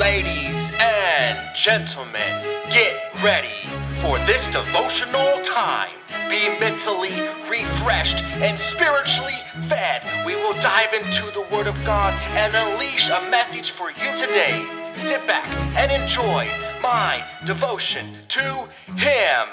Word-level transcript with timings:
Ladies 0.00 0.72
and 0.80 1.54
gentlemen, 1.54 2.42
get 2.70 2.96
ready 3.22 3.68
for 4.00 4.18
this 4.20 4.42
devotional 4.46 5.44
time. 5.44 5.92
Be 6.30 6.48
mentally 6.58 7.28
refreshed 7.50 8.24
and 8.40 8.58
spiritually 8.58 9.36
fed. 9.68 10.02
We 10.24 10.36
will 10.36 10.54
dive 10.54 10.94
into 10.94 11.30
the 11.32 11.46
Word 11.54 11.66
of 11.66 11.74
God 11.84 12.14
and 12.30 12.56
unleash 12.56 13.10
a 13.10 13.30
message 13.30 13.72
for 13.72 13.90
you 13.90 14.16
today. 14.16 14.64
Sit 14.96 15.26
back 15.26 15.46
and 15.76 15.92
enjoy 15.92 16.48
my 16.82 17.22
devotion 17.44 18.16
to 18.28 18.70
Him. 18.96 19.48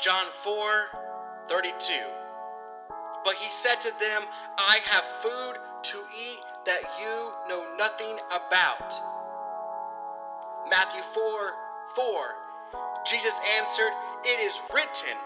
John 0.00 0.26
4 0.42 0.86
32. 1.48 2.21
But 3.24 3.36
he 3.36 3.50
said 3.50 3.80
to 3.82 3.92
them, 4.00 4.22
I 4.58 4.78
have 4.84 5.04
food 5.22 5.58
to 5.82 5.98
eat 6.16 6.40
that 6.64 6.82
you 7.00 7.30
know 7.48 7.64
nothing 7.76 8.18
about. 8.30 8.92
Matthew 10.68 11.02
4 11.14 11.52
4. 11.94 12.34
Jesus 13.06 13.34
answered, 13.58 13.92
It 14.24 14.40
is 14.40 14.60
written, 14.72 15.16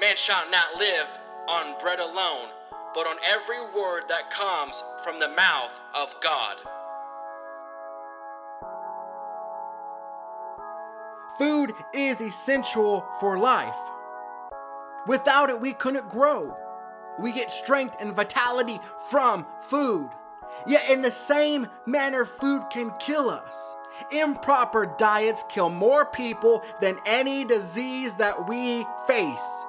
Man 0.00 0.16
shall 0.16 0.48
not 0.50 0.76
live 0.76 1.08
on 1.48 1.78
bread 1.80 1.98
alone, 1.98 2.48
but 2.94 3.06
on 3.06 3.16
every 3.24 3.60
word 3.74 4.04
that 4.08 4.30
comes 4.30 4.82
from 5.04 5.18
the 5.18 5.28
mouth 5.28 5.72
of 5.94 6.14
God. 6.22 6.56
Food 11.38 11.72
is 11.94 12.20
essential 12.20 13.06
for 13.18 13.38
life. 13.38 13.76
Without 15.06 15.48
it, 15.50 15.60
we 15.60 15.72
couldn't 15.72 16.08
grow. 16.08 16.56
We 17.18 17.32
get 17.32 17.50
strength 17.50 17.96
and 18.00 18.14
vitality 18.14 18.78
from 19.08 19.46
food. 19.60 20.10
Yet, 20.66 20.90
in 20.90 21.02
the 21.02 21.10
same 21.10 21.68
manner, 21.86 22.24
food 22.24 22.64
can 22.70 22.92
kill 22.98 23.30
us. 23.30 23.74
Improper 24.12 24.94
diets 24.98 25.44
kill 25.48 25.68
more 25.68 26.06
people 26.06 26.62
than 26.80 26.98
any 27.06 27.44
disease 27.44 28.16
that 28.16 28.48
we 28.48 28.86
face. 29.06 29.64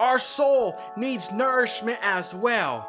Our 0.00 0.18
soul 0.18 0.80
needs 0.96 1.32
nourishment 1.32 1.98
as 2.02 2.34
well. 2.34 2.88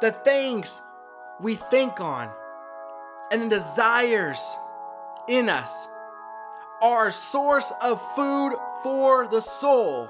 The 0.00 0.12
things 0.12 0.80
we 1.40 1.54
think 1.54 2.00
on 2.00 2.30
and 3.30 3.42
the 3.42 3.48
desires 3.48 4.56
in 5.28 5.48
us 5.48 5.88
are 6.80 7.08
a 7.08 7.12
source 7.12 7.72
of 7.82 8.00
food 8.14 8.54
for 8.82 9.26
the 9.26 9.40
soul. 9.40 10.08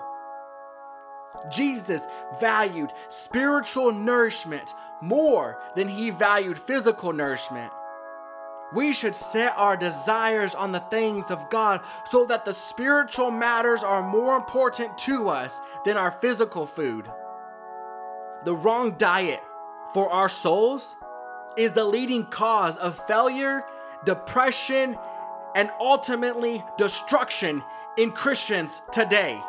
Jesus 1.51 2.07
valued 2.41 2.91
spiritual 3.09 3.93
nourishment 3.93 4.75
more 5.01 5.61
than 5.75 5.89
he 5.89 6.11
valued 6.11 6.59
physical 6.59 7.13
nourishment. 7.13 7.73
We 8.75 8.93
should 8.93 9.15
set 9.15 9.57
our 9.57 9.77
desires 9.77 10.55
on 10.55 10.73
the 10.73 10.81
things 10.81 11.31
of 11.31 11.49
God 11.49 11.81
so 12.05 12.27
that 12.27 12.45
the 12.45 12.53
spiritual 12.53 13.31
matters 13.31 13.83
are 13.83 14.03
more 14.03 14.37
important 14.37 14.99
to 14.99 15.29
us 15.31 15.59
than 15.85 15.97
our 15.97 16.11
physical 16.11 16.67
food. 16.67 17.11
The 18.45 18.55
wrong 18.55 18.97
diet 18.99 19.41
for 19.95 20.11
our 20.11 20.29
souls 20.29 20.97
is 21.57 21.73
the 21.73 21.85
leading 21.85 22.27
cause 22.27 22.77
of 22.77 23.07
failure, 23.07 23.65
depression, 24.05 24.99
and 25.55 25.71
ultimately 25.81 26.63
destruction 26.77 27.63
in 27.97 28.11
Christians 28.13 28.83
today. 28.93 29.41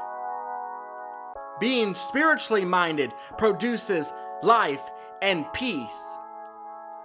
Being 1.59 1.93
spiritually 1.93 2.65
minded 2.65 3.13
produces 3.37 4.11
life 4.41 4.89
and 5.21 5.51
peace, 5.51 6.17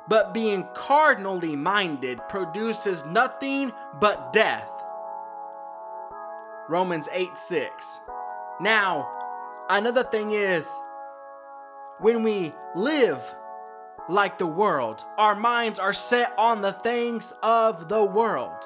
but 0.09 0.33
being 0.33 0.69
carnally 0.75 1.57
minded 1.57 2.21
produces 2.29 3.05
nothing 3.05 3.73
but 3.99 4.33
death. 4.33 4.71
Romans 6.69 7.09
8 7.13 7.37
6. 7.37 8.01
Now, 8.61 9.09
another 9.69 10.05
thing 10.05 10.31
is, 10.33 10.71
when 11.99 12.23
we 12.23 12.53
live 12.75 13.21
like 14.09 14.39
the 14.39 14.47
world, 14.47 15.05
our 15.19 15.35
minds 15.35 15.79
are 15.79 15.93
set 15.93 16.33
on 16.39 16.63
the 16.63 16.73
things 16.73 17.33
of 17.43 17.89
the 17.89 18.05
world. 18.05 18.65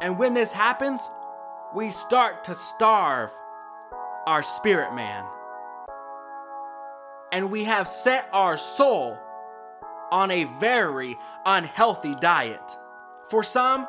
And 0.00 0.18
when 0.18 0.34
this 0.34 0.52
happens, 0.52 1.08
we 1.74 1.90
start 1.90 2.44
to 2.44 2.54
starve 2.54 3.30
our 4.26 4.42
spirit 4.42 4.94
man. 4.94 5.24
And 7.32 7.50
we 7.50 7.64
have 7.64 7.88
set 7.88 8.28
our 8.32 8.56
soul 8.56 9.18
on 10.12 10.30
a 10.30 10.44
very 10.60 11.16
unhealthy 11.44 12.14
diet. 12.14 12.78
For 13.28 13.42
some, 13.42 13.88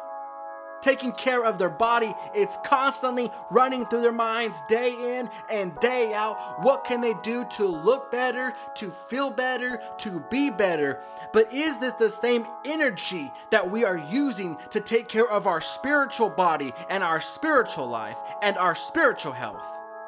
taking 0.81 1.12
care 1.12 1.44
of 1.44 1.57
their 1.57 1.69
body, 1.69 2.13
it's 2.34 2.57
constantly 2.66 3.31
running 3.51 3.85
through 3.85 4.01
their 4.01 4.12
minds 4.12 4.62
day 4.69 5.19
in 5.19 5.29
and 5.50 5.78
day 5.79 6.13
out. 6.13 6.63
What 6.63 6.84
can 6.84 7.02
they 7.02 7.13
do 7.23 7.46
to 7.52 7.67
look 7.67 8.12
better, 8.12 8.53
to 8.75 8.91
feel 8.91 9.29
better, 9.31 9.79
to 10.00 10.23
be 10.31 10.50
better? 10.50 11.02
But 11.34 11.53
is 11.53 11.79
this 11.79 11.94
the 11.94 12.09
same 12.09 12.46
energy 12.66 13.31
that 13.52 13.69
we 13.69 13.84
are 13.84 13.97
using 13.97 14.57
to 14.72 14.79
take 14.79 15.09
care 15.09 15.29
of 15.29 15.47
our 15.47 15.62
spiritual 15.62 16.29
body 16.29 16.73
and 16.90 17.03
our 17.03 17.22
spiritual 17.22 17.88
life 17.88 18.17
and 18.41 18.57
our 18.57 18.75
spiritual 18.75 19.34
health? 19.34 19.67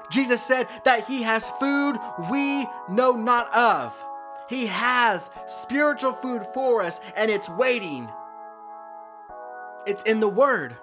Jesus 0.09 0.41
said 0.41 0.67
that 0.85 1.05
He 1.05 1.23
has 1.23 1.47
food 1.47 1.97
we 2.29 2.67
know 2.89 3.13
not 3.13 3.53
of. 3.53 3.95
He 4.47 4.67
has 4.67 5.29
spiritual 5.47 6.13
food 6.13 6.43
for 6.53 6.81
us 6.81 7.01
and 7.15 7.29
it's 7.29 7.49
waiting. 7.49 8.09
It's 9.85 10.03
in 10.03 10.19
the 10.19 10.29
Word. 10.29 10.75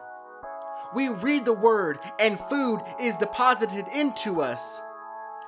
We 0.94 1.08
read 1.08 1.44
the 1.44 1.52
Word 1.52 1.98
and 2.18 2.38
food 2.38 2.80
is 3.00 3.16
deposited 3.16 3.86
into 3.88 4.42
us. 4.42 4.80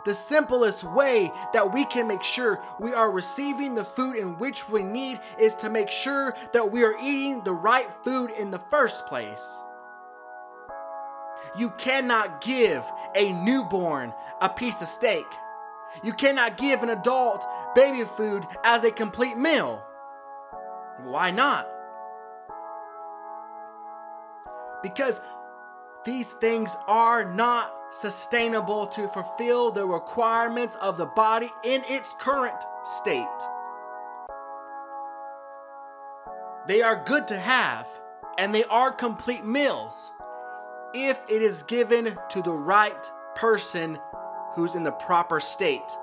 The 0.05 0.15
simplest 0.15 0.85
way 0.85 1.33
that 1.53 1.73
we 1.75 1.85
can 1.85 2.07
make 2.07 2.23
sure 2.23 2.61
we 2.79 2.95
are 2.95 3.11
receiving 3.11 3.75
the 3.75 3.85
food 3.85 4.17
in 4.17 4.39
which 4.39 4.69
we 4.69 4.85
need 4.85 5.21
is 5.39 5.57
to 5.57 5.69
make 5.69 5.91
sure 5.91 6.35
that 6.53 6.71
we 6.71 6.85
are 6.85 6.95
eating 7.03 7.43
the 7.43 7.53
right 7.53 7.89
food 8.05 8.31
in 8.31 8.53
the 8.53 8.61
first 8.71 9.07
place. 9.07 9.61
You 11.59 11.71
cannot 11.71 12.41
give 12.41 12.85
a 13.17 13.33
newborn 13.33 14.13
a 14.41 14.49
piece 14.49 14.83
of 14.83 14.89
steak. 14.89 15.27
You 16.03 16.13
cannot 16.13 16.59
give 16.59 16.83
an 16.83 16.91
adult 16.91 17.47
baby 17.75 18.05
food 18.05 18.47
as 18.65 18.85
a 18.85 18.91
complete 18.91 19.37
meal. 19.37 19.83
Why 21.03 21.31
not? 21.31 21.69
Because 24.83 25.21
these 26.05 26.33
things 26.35 26.77
are 26.87 27.25
not 27.25 27.73
sustainable 27.93 28.87
to 28.89 29.09
fulfill 29.09 29.71
the 29.71 29.87
requirements 29.87 30.77
of 30.77 30.99
the 30.99 31.07
body 31.07 31.51
in 31.65 31.83
its 31.87 32.15
current 32.21 32.63
state. 32.85 33.27
They 36.69 36.83
are 36.83 37.03
good 37.05 37.29
to 37.29 37.39
have, 37.39 37.89
and 38.39 38.55
they 38.55 38.65
are 38.65 38.93
complete 38.93 39.45
meals 39.45 40.13
if 41.05 41.21
it 41.29 41.43
is 41.43 41.63
given 41.65 42.17
to 42.31 42.43
the 42.43 42.53
right 42.53 43.11
person 43.35 43.99
who's 44.55 44.75
in 44.75 44.83
the 44.83 44.93
proper 44.93 45.41
state. 45.41 45.97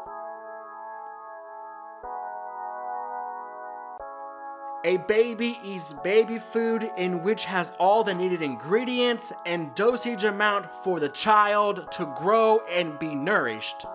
A 4.85 4.97
baby 4.97 5.57
eats 5.63 5.93
baby 6.03 6.37
food 6.37 6.91
in 6.97 7.23
which 7.23 7.45
has 7.45 7.71
all 7.79 8.03
the 8.03 8.13
needed 8.13 8.41
ingredients 8.41 9.31
and 9.45 9.73
dosage 9.75 10.25
amount 10.25 10.75
for 10.75 10.99
the 10.99 11.09
child 11.09 11.89
to 11.93 12.13
grow 12.17 12.59
and 12.69 12.99
be 12.99 13.15
nourished. 13.15 13.85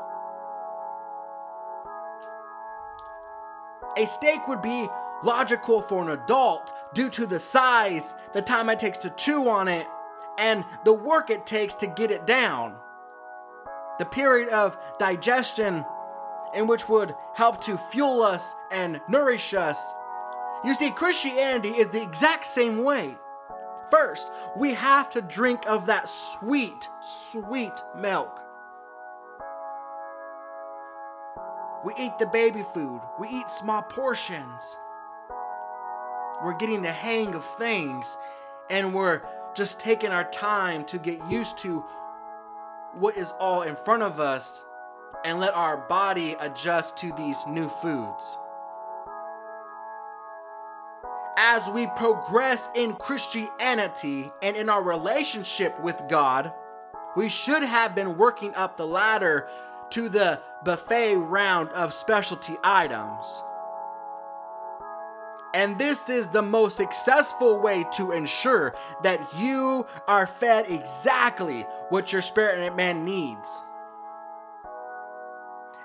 A 3.99 4.07
steak 4.07 4.49
would 4.49 4.63
be 4.63 4.89
logical 5.23 5.83
for 5.83 6.03
an 6.03 6.11
adult 6.11 6.73
due 6.95 7.11
to 7.11 7.27
the 7.27 7.39
size, 7.39 8.15
the 8.33 8.41
time 8.41 8.71
it 8.71 8.79
takes 8.79 8.99
to 8.99 9.11
chew 9.11 9.49
on 9.49 9.69
it, 9.69 9.87
and 10.39 10.65
the 10.85 10.95
work 10.95 11.29
it 11.29 11.45
takes 11.45 11.75
to 11.75 11.87
get 11.87 12.11
it 12.11 12.27
down. 12.27 12.75
The 13.99 14.07
period 14.07 14.49
of 14.49 14.79
digestion 14.99 15.85
in 16.55 16.67
which 16.67 16.89
would 16.89 17.15
help 17.35 17.61
to 17.65 17.77
fuel 17.77 18.23
us 18.23 18.55
and 18.71 19.01
nourish 19.09 19.53
us. 19.53 19.93
You 20.65 20.75
see, 20.75 20.91
Christianity 20.91 21.71
is 21.71 21.91
the 21.91 22.03
exact 22.03 22.47
same 22.47 22.85
way. 22.85 23.17
First, 23.91 24.31
we 24.57 24.75
have 24.75 25.11
to 25.11 25.21
drink 25.21 25.67
of 25.67 25.87
that 25.87 26.09
sweet, 26.09 26.89
sweet 27.01 27.83
milk. 27.97 28.41
We 31.85 31.95
eat 31.99 32.19
the 32.19 32.27
baby 32.27 32.65
food, 32.75 33.01
we 33.19 33.29
eat 33.29 33.51
small 33.51 33.83
portions. 33.83 34.77
We're 36.45 36.57
getting 36.57 36.83
the 36.83 36.93
hang 36.93 37.35
of 37.35 37.45
things, 37.45 38.17
and 38.71 38.95
we're 38.95 39.23
just 39.59 39.81
taking 39.81 40.11
our 40.11 40.31
time 40.31 40.85
to 40.85 40.99
get 40.99 41.19
used 41.29 41.59
to 41.59 41.85
what 42.95 43.17
is 43.17 43.33
all 43.41 43.63
in 43.63 43.75
front 43.75 44.05
of 44.05 44.21
us 44.21 44.65
and 45.25 45.41
let 45.41 45.53
our 45.55 45.77
body 45.77 46.37
adjust 46.39 46.97
to 46.97 47.13
these 47.17 47.45
new 47.49 47.69
foods. 47.69 48.39
As 51.37 51.69
we 51.71 51.87
progress 51.97 52.69
in 52.77 52.95
Christianity 52.95 54.31
and 54.43 54.57
in 54.57 54.69
our 54.69 54.83
relationship 54.83 55.79
with 55.81 56.01
God, 56.09 56.53
we 57.17 57.29
should 57.29 57.65
have 57.65 57.95
been 57.95 58.17
working 58.17 58.55
up 58.55 58.77
the 58.77 58.87
ladder 58.87 59.49
to 59.91 60.09
the 60.09 60.41
buffet 60.65 61.17
round 61.17 61.71
of 61.71 61.93
specialty 61.93 62.57
items. 62.63 63.43
And 65.55 65.79
this 65.79 66.09
is 66.11 66.29
the 66.29 66.43
most 66.43 66.77
successful 66.77 67.61
way 67.61 67.85
to 67.95 68.13
ensure 68.13 68.75
that 69.03 69.21
you 69.39 69.87
are 70.07 70.27
fed 70.27 70.67
exactly 70.69 71.63
what 71.89 72.13
your 72.13 72.23
spirit 72.23 72.77
man 72.77 73.05
needs. 73.05 73.63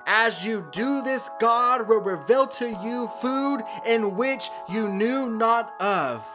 As 0.06 0.45
you 0.45 0.68
do 0.71 1.01
this, 1.01 1.30
God 1.39 1.88
will 1.88 2.01
reveal 2.01 2.48
to 2.48 2.68
you 2.68 3.07
food 3.21 3.62
in 3.86 4.15
which 4.18 4.50
you 4.69 4.89
knew 4.89 5.30
not 5.30 5.71
of. 5.80 6.27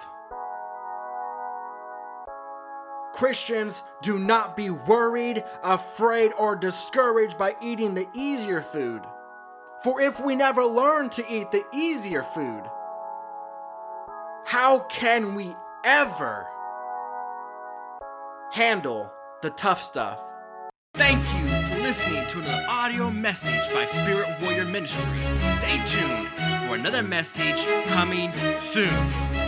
Christians, 3.12 3.82
do 4.00 4.18
not 4.18 4.56
be 4.56 4.70
worried, 4.70 5.44
afraid, 5.62 6.32
or 6.38 6.54
discouraged 6.56 7.36
by 7.36 7.56
eating 7.60 7.94
the 7.94 8.06
easier 8.14 8.60
food. 8.60 9.02
For 9.82 10.00
if 10.00 10.20
we 10.20 10.34
never 10.34 10.64
learn 10.64 11.10
to 11.10 11.24
eat 11.28 11.50
the 11.50 11.64
easier 11.74 12.22
food, 12.22 12.62
how 14.48 14.78
can 14.88 15.34
we 15.34 15.54
ever 15.84 16.46
handle 18.50 19.12
the 19.42 19.50
tough 19.50 19.82
stuff? 19.82 20.24
Thank 20.94 21.22
you 21.34 21.46
for 21.68 21.82
listening 21.82 22.26
to 22.28 22.40
an 22.40 22.64
audio 22.66 23.10
message 23.10 23.70
by 23.74 23.84
Spirit 23.84 24.40
Warrior 24.40 24.64
Ministry. 24.64 25.02
Stay 25.58 25.82
tuned 25.84 26.28
for 26.66 26.76
another 26.76 27.02
message 27.02 27.62
coming 27.88 28.32
soon. 28.58 29.47